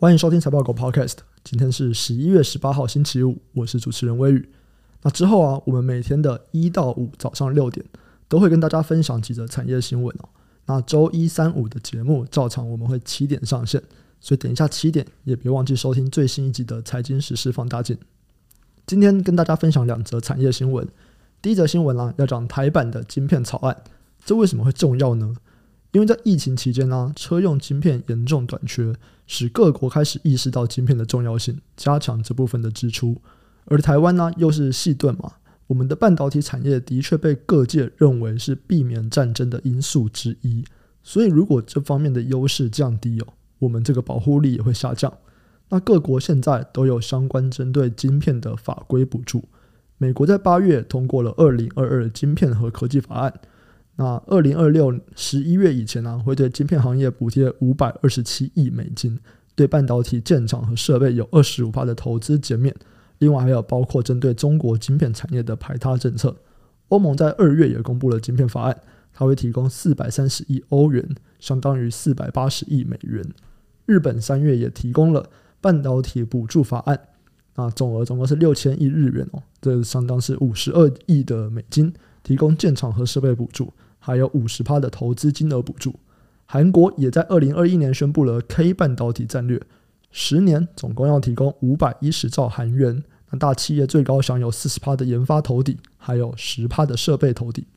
[0.00, 1.16] 欢迎收听财报狗 Podcast。
[1.44, 4.48] 今天是十一月十八号，星期五，我是主持人微宇。
[5.02, 7.84] 那之后啊，我们每天的一到五早上六点
[8.26, 10.28] 都会跟大家分享几则产业新闻哦。
[10.64, 13.82] 那周一、三、五的节目照常我们会七点上线，
[14.22, 17.98] 所以等一下七点也别忘记收听最新一集的财经时事放大镜。
[18.86, 20.88] 今天跟大家分享两则产业新闻。
[21.42, 23.76] 第一则新闻啊，要讲台版的晶片草案，
[24.24, 25.36] 这为什么会重要呢？
[25.92, 28.94] 因为在疫情期间呢、车用晶片严重短缺，
[29.26, 33.20] 使各国开始意识到晶片的重要性，加强这部分的支出。
[33.64, 35.32] 而台湾呢，又是细盾嘛，
[35.66, 40.64] 我们的半导体产业的确被各界认为是避免战争的因素之一。
[41.02, 43.26] 所以，如果这方面的优势降低哦，
[43.58, 45.12] 我们这个保护力也会下降。
[45.70, 49.44] 那各国现在都有相关针对晶片的法规补助。
[49.98, 53.32] 美国在八月通过了二零二二晶片和科技法案。
[53.96, 59.18] 那二零二六十一月以前呢、会对晶片行业补贴五百二十七亿美金，
[59.54, 62.74] 对半导体建厂和设备有二十五趴的投资减免。
[63.18, 66.34] 另外还有包括针对中国晶片产业的排他政策。
[66.88, 68.80] 欧盟在二月也公布了晶片法案，
[69.12, 71.06] 它会提供四百三十亿欧元，
[71.38, 73.22] 相当于四百八十亿美元。
[73.84, 75.28] 日本三月也提供了
[75.60, 76.98] 半导体补助法案，
[77.56, 83.72] 那总额总共是六千亿日元哦，这相当是五十二亿的美金，提供建厂和设备补助。
[84.00, 85.94] 还有五十趴的投资金额补助。
[86.46, 89.62] 韩国也在二零二一年宣布了 K 半导体战略，
[90.10, 93.04] 十年总共要提供五百一十兆韩元。
[93.30, 97.68] 那大企业最高享有四十趴的研发投抵，还有十趴的设备投抵。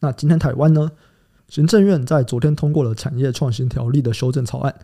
[0.00, 0.92] 那今天台湾呢？
[1.48, 4.74] 行政院在昨天通过了产业创新条例的修正草案，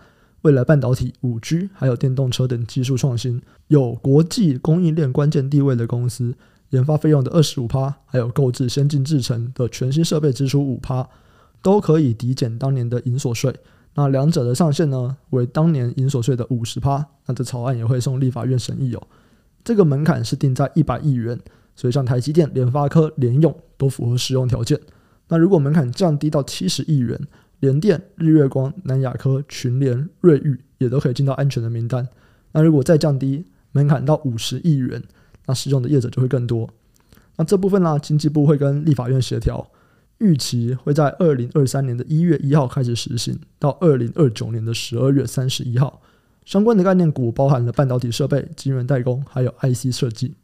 [0.43, 6.35] 未来半导体、五 G 还有电动车等技术创新，有国际供应链关键地位的公司。
[6.71, 11.09] 研发费用的二十五趴，还有购置先进制程的全新设备支出五趴，
[11.63, 13.55] 都可以抵减当年的营所税。
[13.95, 17.05] 那两者的上限呢，为当年营所税的五十趴。
[17.27, 19.03] 那这草案也会送立法院审议哦。
[19.65, 21.39] 这个门槛是定在一百亿元，
[21.75, 24.79] 所以像台积电、联发科、联咏都符合适用条件。
[25.29, 27.19] 那如果门槛降低到七十亿元，
[27.61, 32.07] 联电、日月光、南亚科、群联、瑞昱也都可以进到安全的名单。
[32.53, 35.03] 那如果再降低门槛到五十亿元，
[35.49, 36.69] 那使用的业者就会更多。
[37.37, 39.69] 那这部分呢，经济部会跟立法院协调，
[40.19, 46.01] 预期会在二零二三年的一月一号开始实行，到二零二九年的十二月三十一号。
[46.45, 50.35] 相关的概念股包含了半导体设备、晶圆代工，还有 IC 设计。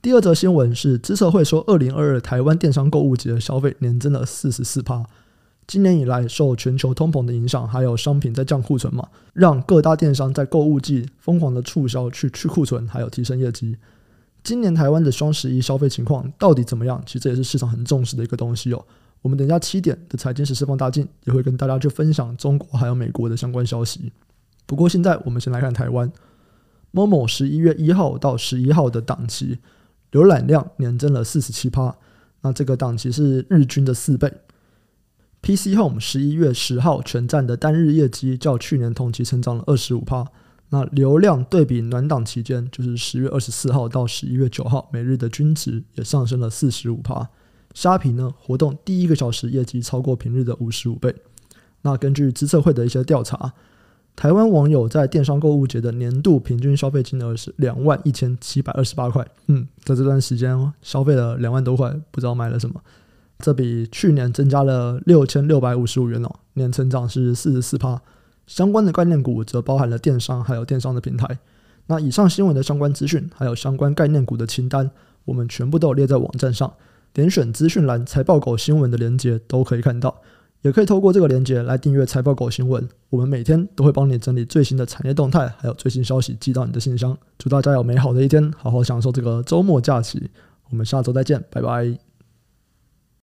[0.00, 5.04] 第二则新闻是，资策会说，二零二二台湾电商购物节消费年增了四十四趴。
[5.66, 13.76] 今年以来，受全球通膨的影响，还有商品在降库存嘛，让各大电商在购物季疯狂的促销去去库存，还有提升业绩。
[14.42, 17.02] 今年台湾的双十一消费情况到底怎么样？
[17.04, 18.84] 其实这也是市场很重视的一个东西哦。
[19.20, 24.12] 我们等一下七点的财经时事放大镜也会跟大家去分享中国还有美国的相关消息。
[24.64, 26.10] 不过现在我们先来看台湾
[26.92, 29.58] ，momo 十一月一号到十一号的档期
[30.12, 31.96] 浏览量年增了四十七趴，
[32.42, 34.32] 那这个档期是日均的四倍。
[35.42, 40.26] PC Home 十一月十号全站的单日业绩较去年同期成长了二十五趴。
[40.70, 47.28] 那流量对比暖档期间，就是十月二十四号到十一月九号，每日的均值也上升了四十五趴。
[47.72, 51.14] 虾皮呢，活动第一个小时业绩超过平日的五十五倍。
[51.82, 53.52] 那根据资策会的一些调查，
[54.16, 59.26] 台湾网友在电商购物节的年度平均消费金额是两万一千七百二十八块。
[59.46, 62.80] 嗯，在这段时间消费了两万多块，不知道买了什么。
[63.38, 68.02] 这比去年增加了六千六百五十五元哦，年成长是四十四趴。
[68.48, 71.38] 相关的概念股则包含了电商，还有电商的平台。
[71.86, 74.90] 那以上新闻的相关资讯，还有相关概念股的清单，
[75.24, 76.72] 我们全部都有列在网站上。
[77.12, 80.14] 点选资讯栏“财报狗新闻”的连接都可以看到，
[80.62, 82.86] 也可以透过这个连接来订阅“财报狗新闻”。
[83.10, 87.16] 我们每天都会帮你整理最新的产业动态，还有最新消息寄到你的信箱。
[87.38, 90.30] 祝大家有美好的一天，好好享受这个周末假期。
[90.70, 92.07] 我们下周再见，拜拜。